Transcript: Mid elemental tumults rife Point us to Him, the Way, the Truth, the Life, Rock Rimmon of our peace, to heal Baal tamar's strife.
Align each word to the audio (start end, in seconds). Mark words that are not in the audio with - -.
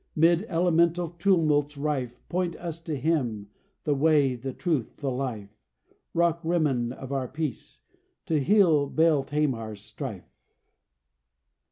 Mid 0.15 0.47
elemental 0.49 1.09
tumults 1.11 1.77
rife 1.77 2.19
Point 2.27 2.55
us 2.55 2.79
to 2.79 2.95
Him, 2.97 3.49
the 3.83 3.93
Way, 3.93 4.33
the 4.33 4.51
Truth, 4.51 4.97
the 4.97 5.11
Life, 5.11 5.59
Rock 6.15 6.41
Rimmon 6.43 6.91
of 6.91 7.11
our 7.11 7.27
peace, 7.27 7.83
to 8.25 8.39
heal 8.43 8.87
Baal 8.89 9.21
tamar's 9.21 9.83
strife. 9.83 10.33